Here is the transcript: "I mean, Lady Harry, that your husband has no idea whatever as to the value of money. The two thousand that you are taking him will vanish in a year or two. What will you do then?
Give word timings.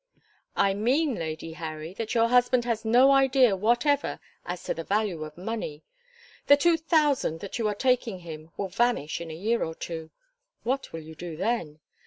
"I 0.55 0.73
mean, 0.73 1.13
Lady 1.13 1.53
Harry, 1.53 1.93
that 1.93 2.15
your 2.15 2.27
husband 2.29 2.65
has 2.65 2.83
no 2.83 3.11
idea 3.11 3.55
whatever 3.55 4.19
as 4.47 4.63
to 4.63 4.73
the 4.73 4.83
value 4.83 5.23
of 5.23 5.37
money. 5.37 5.83
The 6.47 6.57
two 6.57 6.75
thousand 6.75 7.39
that 7.41 7.59
you 7.59 7.67
are 7.67 7.75
taking 7.75 8.17
him 8.21 8.49
will 8.57 8.69
vanish 8.69 9.21
in 9.21 9.29
a 9.29 9.35
year 9.35 9.63
or 9.63 9.75
two. 9.75 10.09
What 10.63 10.91
will 10.91 11.01
you 11.01 11.13
do 11.13 11.37
then? 11.37 11.81